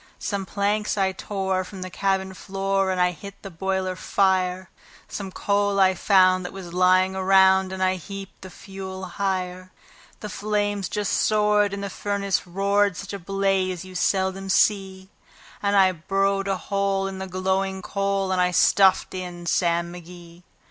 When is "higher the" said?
9.05-10.27